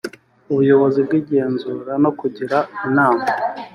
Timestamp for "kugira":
2.19-2.57